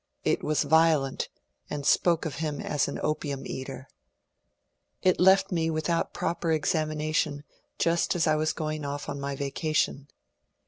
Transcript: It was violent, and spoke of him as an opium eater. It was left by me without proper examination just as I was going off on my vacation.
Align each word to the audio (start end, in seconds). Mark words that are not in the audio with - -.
It 0.23 0.43
was 0.43 0.63
violent, 0.63 1.29
and 1.69 1.85
spoke 1.85 2.25
of 2.25 2.37
him 2.37 2.59
as 2.59 2.87
an 2.87 2.99
opium 3.03 3.45
eater. 3.45 3.87
It 5.03 5.19
was 5.19 5.25
left 5.27 5.49
by 5.49 5.53
me 5.57 5.69
without 5.69 6.11
proper 6.11 6.51
examination 6.51 7.43
just 7.77 8.15
as 8.15 8.25
I 8.25 8.35
was 8.35 8.51
going 8.51 8.83
off 8.83 9.07
on 9.07 9.19
my 9.19 9.35
vacation. 9.35 10.07